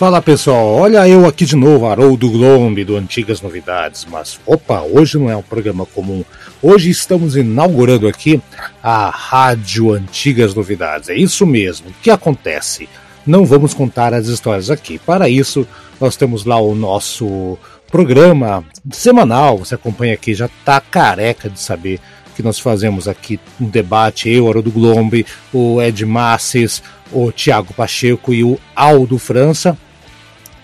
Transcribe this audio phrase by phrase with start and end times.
[0.00, 5.18] Fala pessoal, olha eu aqui de novo, Haroldo Glombe do Antigas Novidades, mas opa, hoje
[5.18, 6.24] não é um programa comum.
[6.62, 8.40] Hoje estamos inaugurando aqui
[8.82, 11.10] a Rádio Antigas Novidades.
[11.10, 11.90] É isso mesmo.
[11.90, 12.88] O que acontece?
[13.26, 14.98] Não vamos contar as histórias aqui.
[14.98, 15.68] Para isso,
[16.00, 17.58] nós temos lá o nosso
[17.90, 19.58] programa semanal.
[19.58, 22.00] Você acompanha aqui, já está careca de saber
[22.34, 26.82] que nós fazemos aqui um debate, eu, Haroldo Glombe, o Ed Masses,
[27.12, 29.76] o Tiago Pacheco e o Aldo França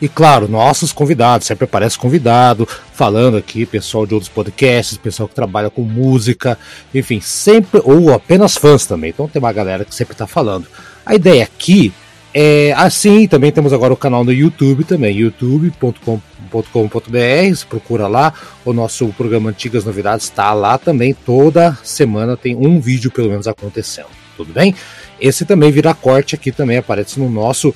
[0.01, 5.35] e claro, nossos convidados, sempre aparece convidado, falando aqui, pessoal de outros podcasts, pessoal que
[5.35, 6.59] trabalha com música,
[6.95, 9.11] enfim, sempre, ou apenas fãs também.
[9.11, 10.67] Então tem uma galera que sempre está falando.
[11.05, 11.93] A ideia aqui
[12.35, 16.07] é assim, também temos agora o canal no YouTube também, youtube.com.br,
[17.67, 23.11] procura lá, o nosso programa Antigas Novidades está lá também, toda semana tem um vídeo
[23.11, 24.75] pelo menos acontecendo, tudo bem?
[25.19, 27.75] Esse também vira corte aqui, também aparece no nosso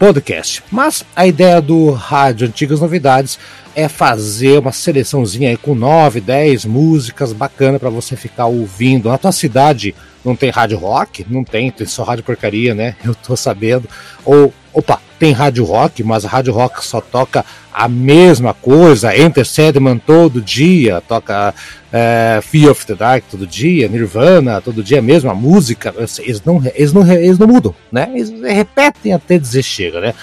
[0.00, 0.62] podcast.
[0.72, 3.38] Mas a ideia do Rádio Antigas Novidades
[3.76, 9.10] é fazer uma seleçãozinha aí com 9, 10 músicas bacana para você ficar ouvindo.
[9.10, 11.26] Na tua cidade não tem rádio rock?
[11.28, 12.96] Não tem, tem só rádio porcaria, né?
[13.04, 13.88] Eu tô sabendo.
[14.24, 19.16] Ou, opa, tem rádio rock, mas a rádio rock só toca a mesma coisa.
[19.16, 21.54] Enter Sandman todo dia, toca
[21.92, 25.94] é, Fear of the Dark todo dia, Nirvana todo dia, a mesma música.
[26.18, 28.10] Eles não, eles não, eles não mudam, né?
[28.14, 30.14] Eles repetem até dizer chega, né?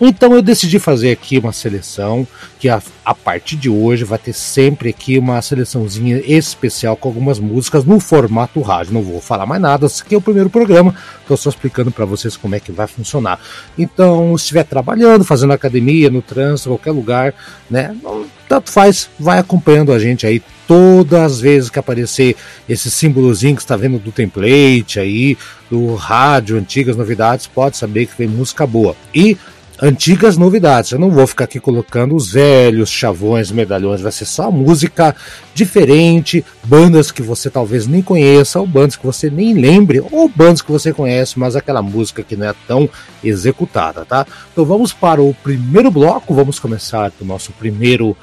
[0.00, 2.26] Então eu decidi fazer aqui uma seleção
[2.58, 7.38] que a, a partir de hoje vai ter sempre aqui uma seleçãozinha especial com algumas
[7.38, 8.94] músicas no formato rádio.
[8.94, 12.04] Não vou falar mais nada, esse aqui é o primeiro programa, estou só explicando para
[12.04, 13.40] vocês como é que vai funcionar.
[13.76, 17.34] Então, se estiver trabalhando, fazendo academia, no trânsito, qualquer lugar,
[17.70, 17.94] né?
[18.48, 22.36] Tanto faz, vai acompanhando a gente aí todas as vezes que aparecer
[22.68, 25.36] esse símbolozinho que está vendo do template aí,
[25.70, 28.94] do rádio, antigas novidades, pode saber que vem música boa.
[29.14, 29.36] E
[29.80, 30.90] antigas novidades.
[30.90, 35.14] Eu não vou ficar aqui colocando os velhos chavões, medalhões, vai ser só música
[35.54, 40.62] diferente, bandas que você talvez nem conheça, ou bandas que você nem lembre, ou bandas
[40.62, 42.88] que você conhece, mas aquela música que não é tão
[43.22, 44.26] executada, tá?
[44.52, 48.16] Então vamos para o primeiro bloco, vamos começar o nosso primeiro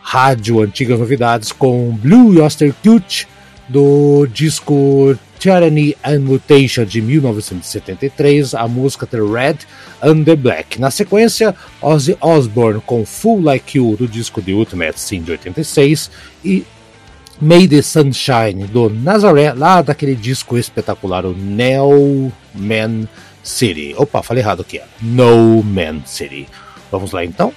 [0.00, 3.28] rádio Antigas Novidades com Blue Oyster Cult
[3.68, 9.58] do disco Tyranny and Mutation de 1973, a música The Red
[10.02, 10.80] and the Black.
[10.80, 16.10] Na sequência, Ozzy Osbourne com Full Like You do disco The Ultimate Sin de 86
[16.44, 16.64] e
[17.40, 23.06] May the Sunshine do Nazaré, lá daquele disco espetacular, o No Man
[23.44, 23.94] City.
[23.96, 24.80] Opa, falei errado aqui.
[25.00, 26.48] No Man City.
[26.90, 27.52] Vamos lá então?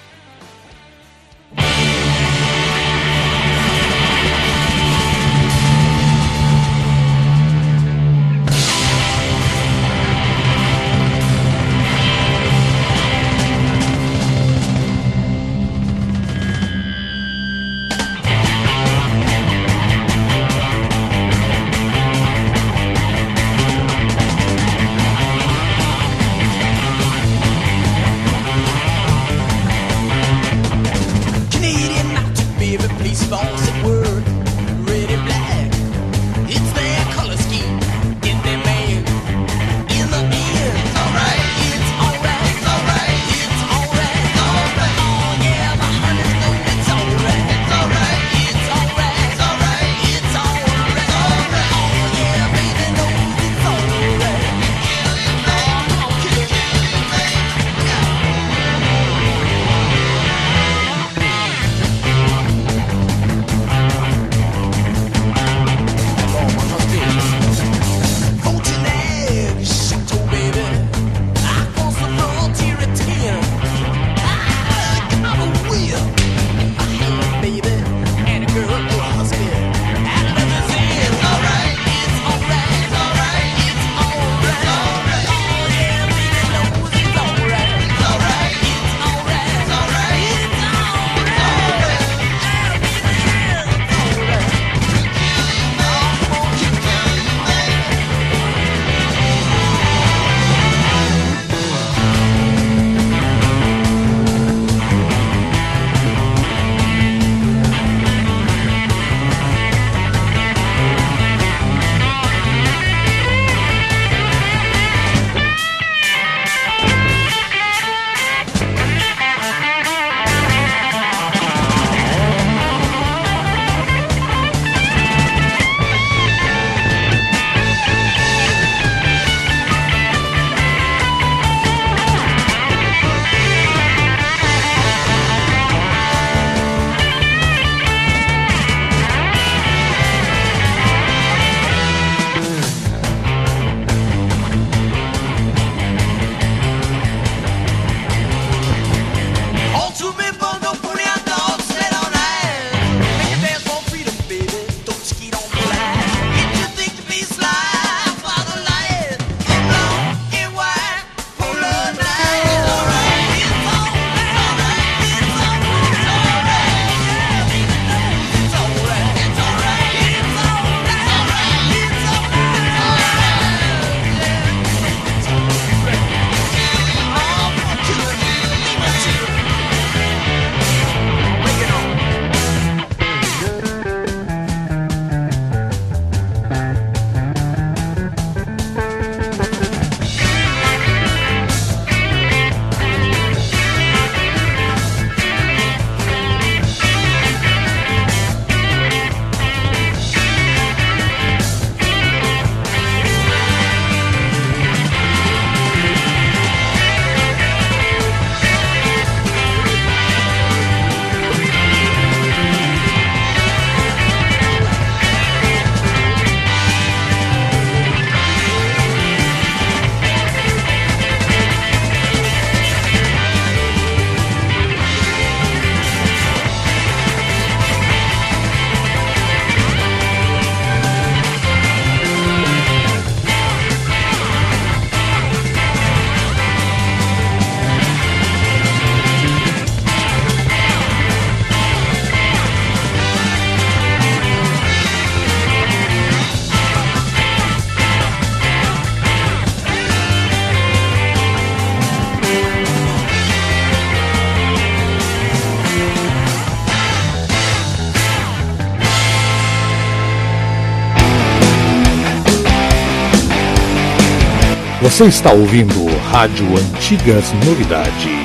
[264.82, 268.21] Você está ouvindo Rádio Antigas Novidades.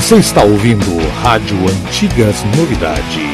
[0.00, 0.86] Você está ouvindo
[1.20, 3.29] Rádio Antigas Novidades.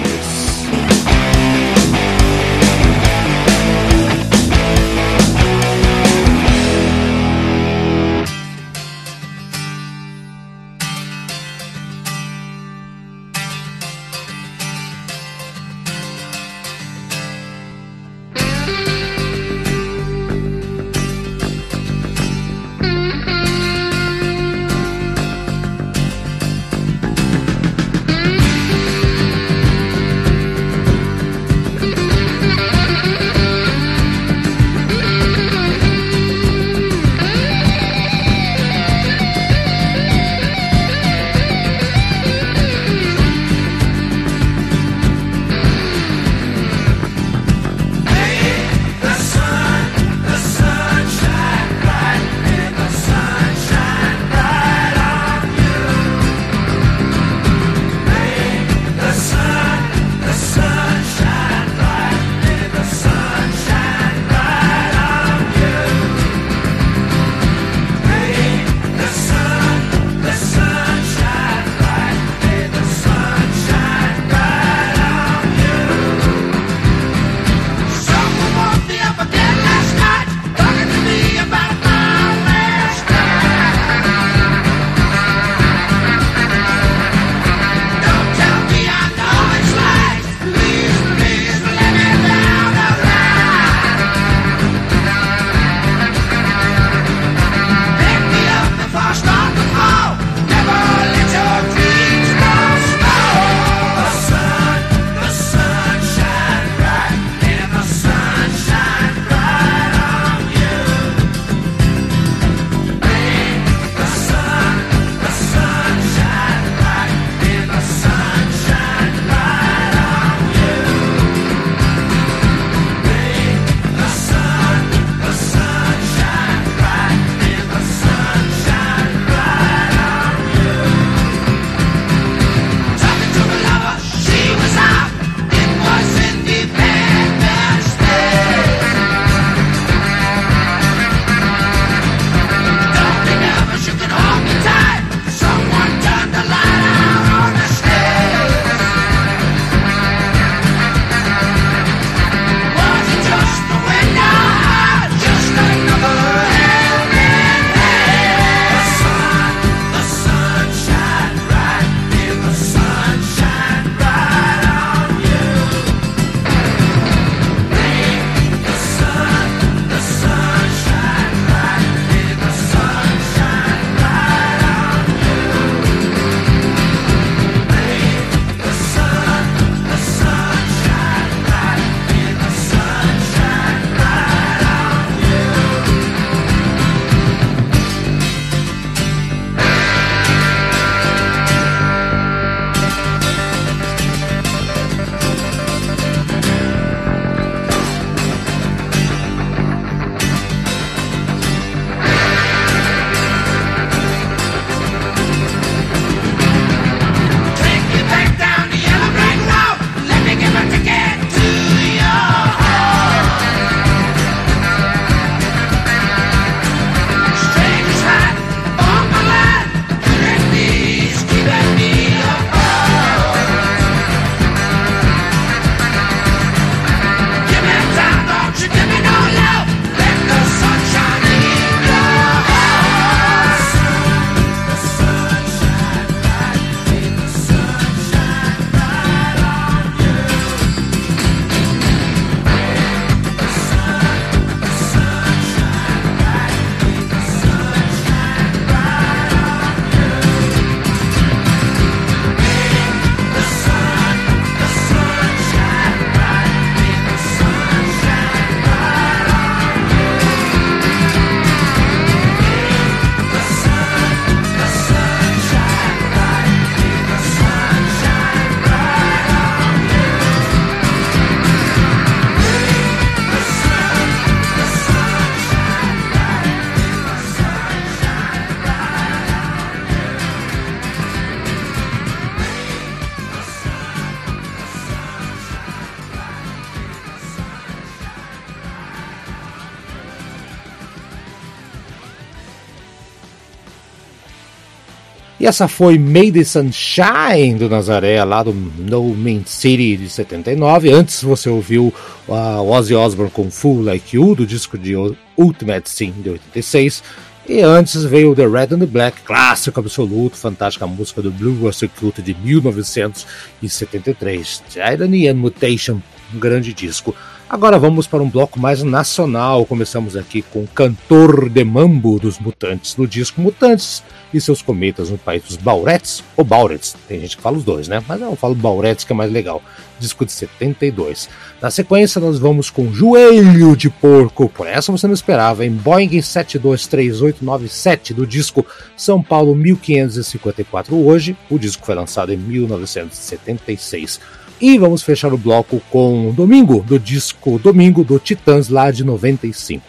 [295.47, 300.91] Essa foi Made Sunshine do Nazaré, lá do No Main City de 79.
[300.91, 301.95] Antes você ouviu
[302.26, 304.97] uh, Ozzy Osbourne com Full Like You, do disco de
[305.39, 307.00] Ultimate Sin de 86.
[307.49, 311.91] E antes veio The Red and the Black, clássico absoluto, fantástica música do Blue Russell
[311.97, 314.65] Cult de 1973.
[314.69, 316.02] Tyranny and Mutation,
[316.35, 317.15] um grande disco.
[317.49, 319.65] Agora vamos para um bloco mais nacional.
[319.65, 324.02] Começamos aqui com Cantor de Mambo dos Mutantes, no disco Mutantes
[324.35, 327.87] e seus cometas no país dos Bauretes, ou Bauretes, tem gente que fala os dois,
[327.87, 328.02] né?
[328.09, 329.63] Mas eu falo Bauretes que é mais legal.
[330.00, 331.28] Disco de 72.
[331.63, 336.21] Na sequência, nós vamos com Joelho de Porco, por essa você não esperava, em Boeing
[336.21, 341.37] 723897 do disco São Paulo 1554 hoje.
[341.49, 344.19] O disco foi lançado em 1976.
[344.60, 349.84] E vamos fechar o bloco com Domingo, do disco Domingo do Titãs, lá de 95.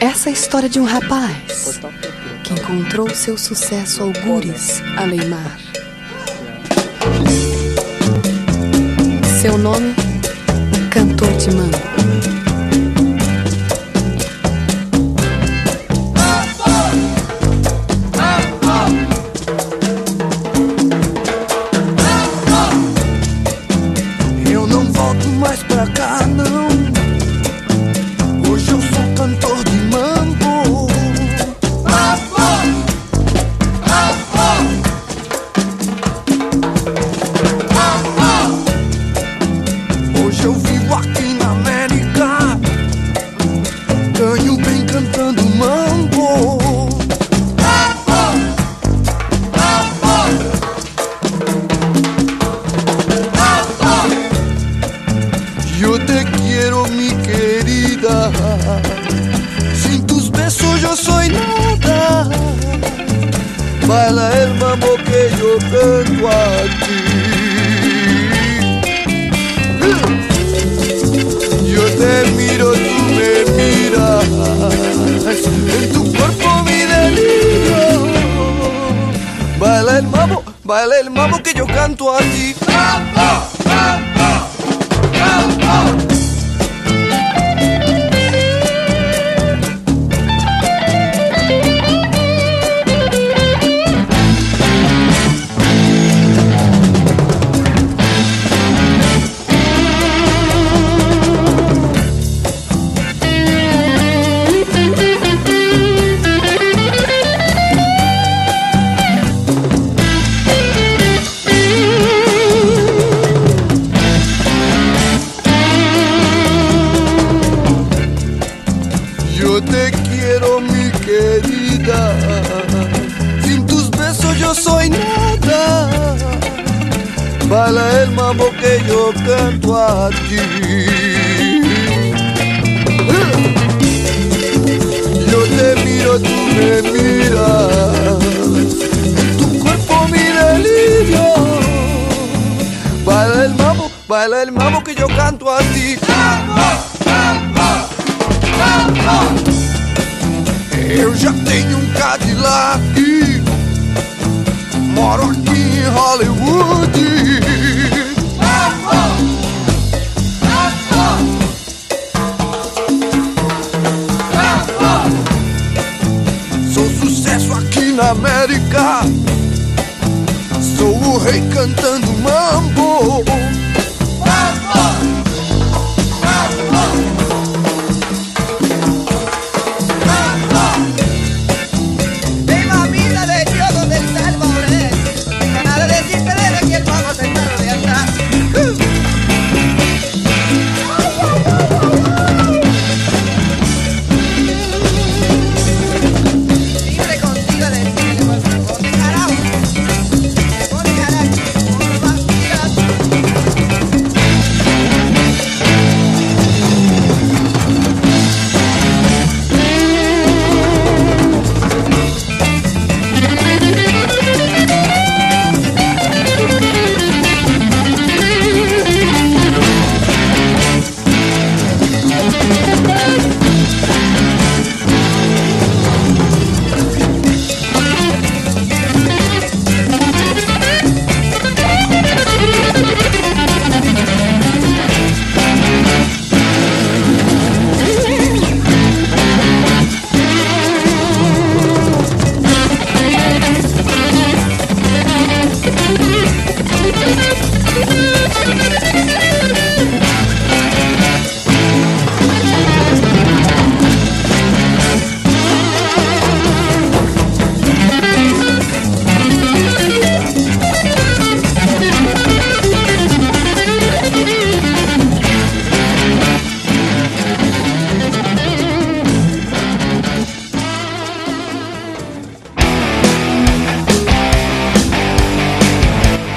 [0.00, 1.80] Essa é a história de um rapaz
[2.44, 5.58] que encontrou seu sucesso algures a Neymar.
[9.40, 9.94] Seu nome,
[10.90, 12.33] Cantor de Mango.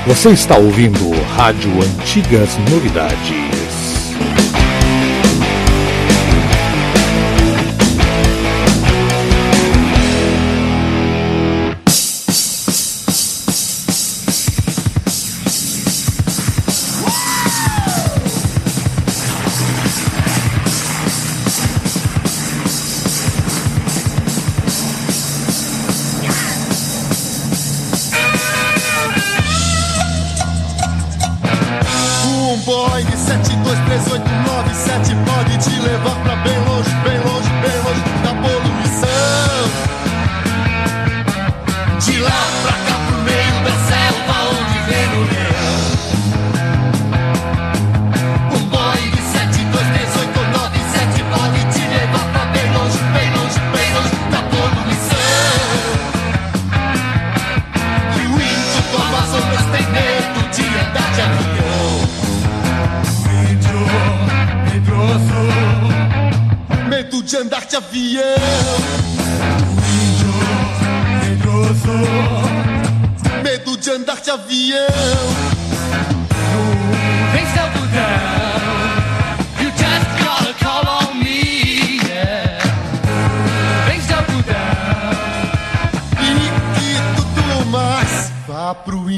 [0.07, 3.46] Você está ouvindo Rádio Antigas Novidades.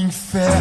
[0.10, 0.59] unfair.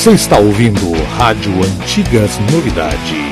[0.00, 3.29] Você está ouvindo Rádio Antigas Novidades.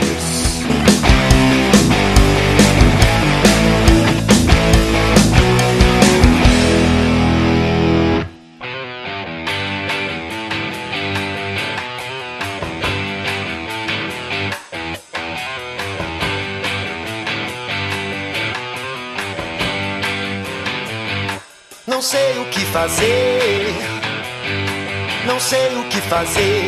[26.26, 26.67] Sei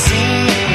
[0.00, 0.69] See.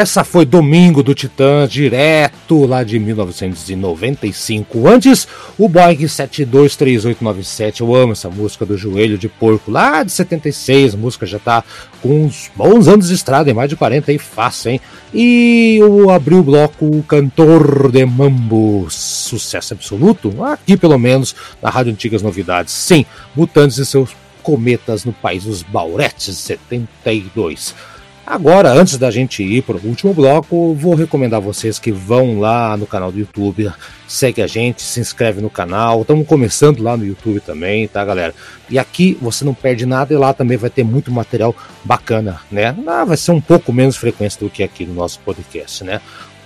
[0.00, 4.88] Essa foi Domingo do Titã, direto lá de 1995.
[4.88, 7.82] Antes, o Boeing 723897.
[7.82, 10.94] Eu amo essa música do Joelho de Porco, lá de 76.
[10.94, 11.62] A música já tá
[12.00, 14.80] com uns bons anos de estrada, em mais de 40 aí, fácil, hein?
[15.12, 21.68] E eu abri o bloco o Cantor de Mambo, sucesso absoluto, aqui pelo menos na
[21.68, 22.72] Rádio Antigas Novidades.
[22.72, 23.04] Sim,
[23.36, 27.74] Mutantes e seus cometas no país dos Bauretes, 72.
[28.26, 32.76] Agora, antes da gente ir para o último bloco, vou recomendar vocês que vão lá
[32.76, 33.72] no canal do YouTube,
[34.06, 36.02] segue a gente, se inscreve no canal.
[36.02, 38.32] Estamos começando lá no YouTube também, tá, galera?
[38.68, 42.76] E aqui você não perde nada e lá também vai ter muito material bacana, né?
[42.86, 46.00] Ah, vai ser um pouco menos frequência do que aqui no nosso podcast, né?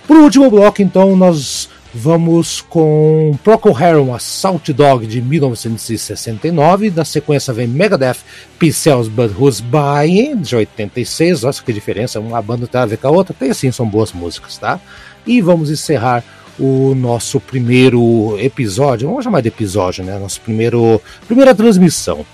[0.07, 6.89] Pro último bloco, então, nós vamos com Procol Harum, Assault Dog de 1969.
[6.89, 8.17] Da sequência vem Megadeth,
[8.59, 11.43] Pixels But Who's Buying de 86.
[11.43, 13.33] Nossa, que diferença, uma banda tem a ver com a outra.
[13.37, 14.79] Tem assim, são boas músicas, tá?
[15.25, 16.23] E vamos encerrar
[16.59, 20.17] o nosso primeiro episódio, vamos chamar de episódio, né?
[20.19, 22.25] Nosso primeiro primeira transmissão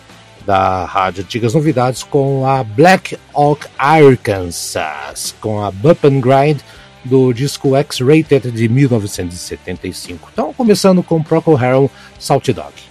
[0.45, 6.59] da Rádio Antigas Novidades com a Black Oak Arkansas, com a Bump and Grind
[7.03, 10.29] do disco X-Rated de 1975.
[10.31, 12.90] Então, começando com Procol Harum, Salt Dog.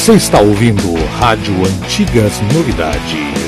[0.00, 3.39] Você está ouvindo Rádio Antigas Novidades.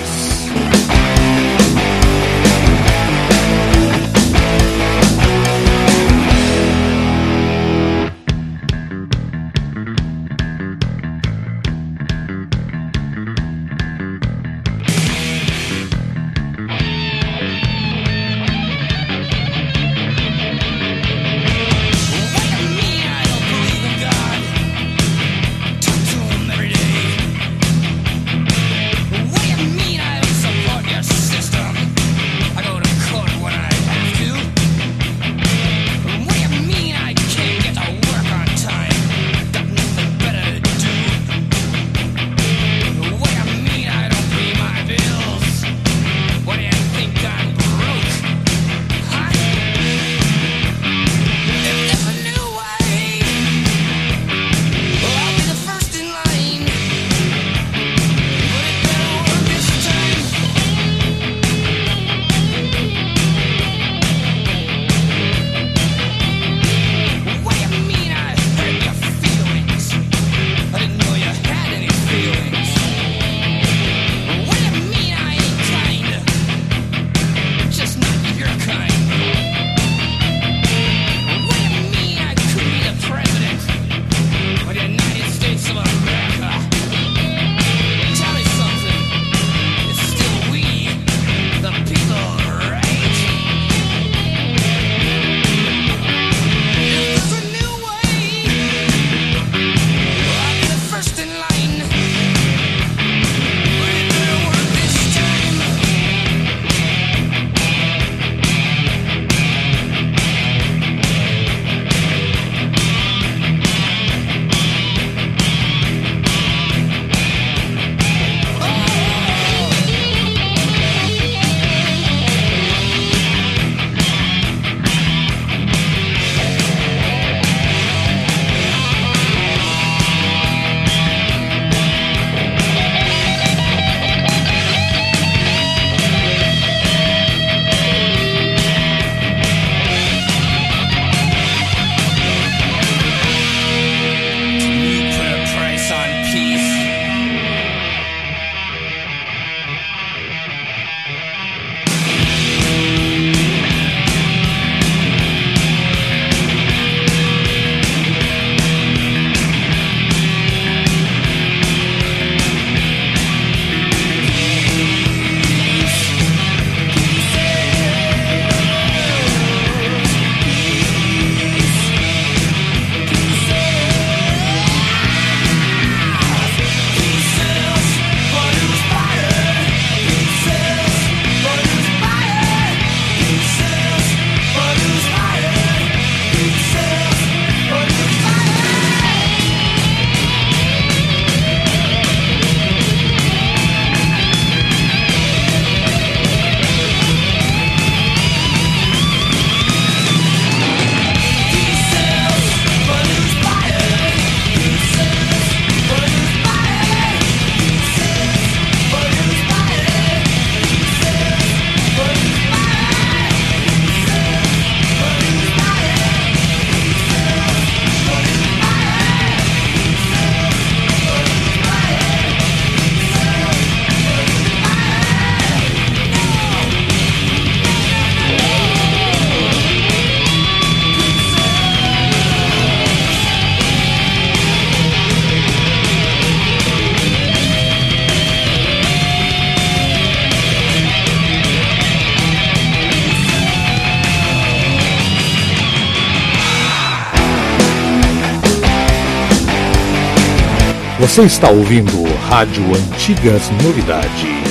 [251.02, 254.41] Você está ouvindo Rádio Antigas Novidades.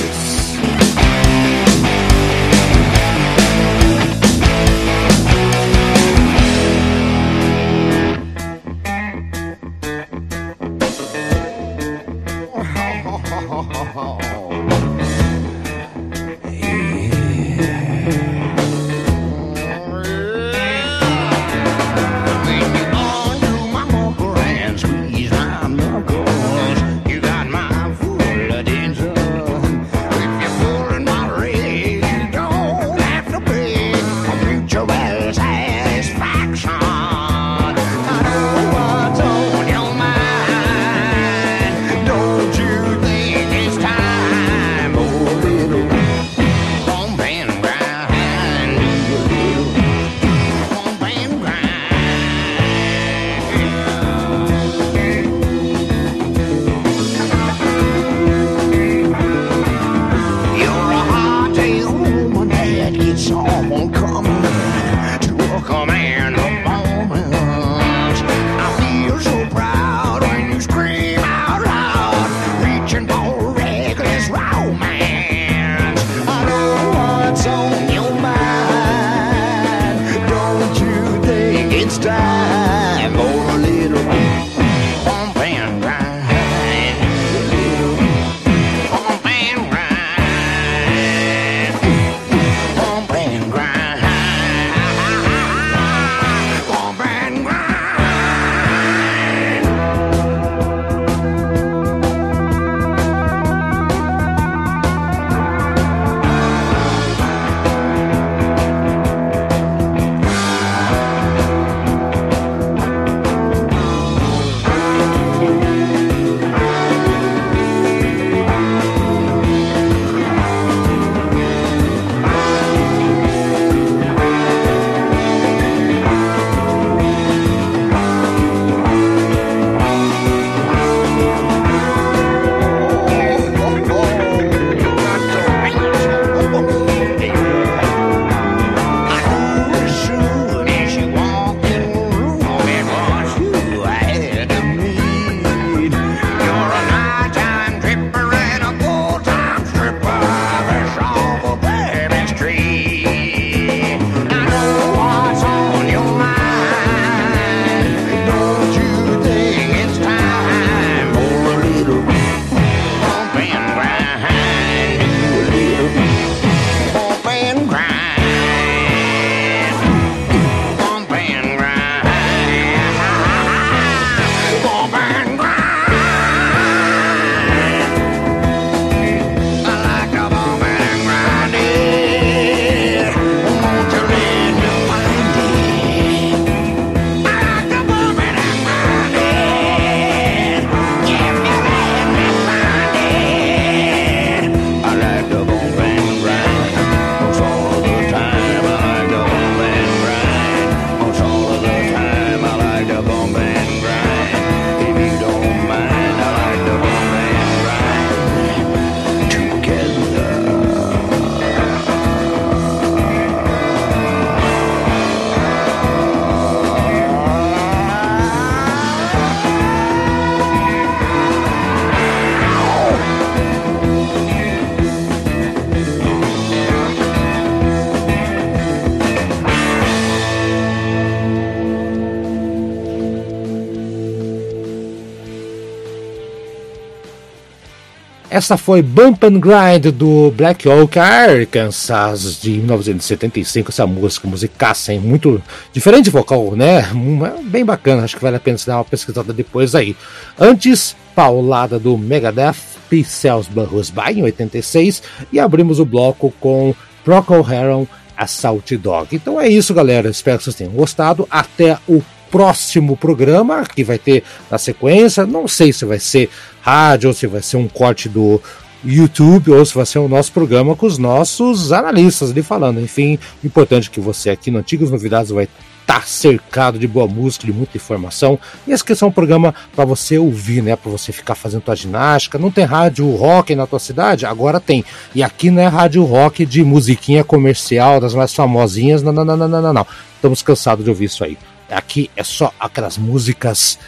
[238.32, 243.70] Essa foi Bump and Grind do Black Oak Arkansas de 1975.
[243.70, 245.00] Essa música, musicaça, hein?
[245.00, 246.78] muito diferente vocal, né?
[246.78, 249.94] É bem bacana, acho que vale a pena dar uma pesquisada depois aí.
[250.40, 252.56] Antes, paulada do Megadeth,
[252.88, 255.02] Peace Cells Burroughs By em 86.
[255.30, 256.74] E abrimos o bloco com
[257.04, 259.14] Procol Harum, Assault Dog.
[259.14, 260.08] Então é isso, galera.
[260.08, 261.28] Espero que vocês tenham gostado.
[261.30, 262.02] Até o
[262.32, 265.26] próximo programa que vai ter na sequência.
[265.26, 266.30] Não sei se vai ser
[266.62, 268.40] rádio ou se vai ser um corte do
[268.82, 272.80] YouTube ou se vai ser o nosso programa com os nossos analistas ali falando.
[272.80, 275.46] Enfim, importante que você aqui no Antigas Novidades vai
[275.86, 278.38] tá cercado de boa música, de muita informação.
[278.66, 280.74] E esse aqui é um programa para você ouvir, né?
[280.76, 282.38] Para você ficar fazendo tua ginástica.
[282.38, 284.24] Não tem rádio rock na tua cidade?
[284.24, 284.84] Agora tem.
[285.14, 289.02] E aqui não é rádio rock de musiquinha comercial, das mais famosinhas.
[289.02, 289.86] Não, não, não, não, não, não.
[290.14, 291.36] Estamos cansados de ouvir isso aí.
[291.72, 293.78] Aqui é só aquelas músicas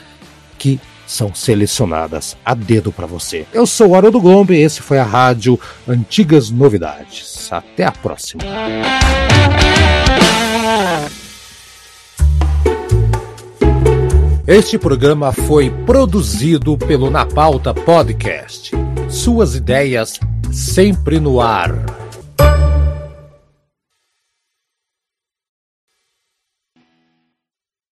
[0.58, 3.46] que são selecionadas a dedo para você.
[3.52, 7.52] Eu sou o Haroldo Glombe e esse foi a rádio Antigas Novidades.
[7.52, 8.42] Até a próxima.
[14.46, 18.72] Este programa foi produzido pelo Na Pauta Podcast.
[19.08, 20.20] Suas ideias
[20.52, 22.03] sempre no ar.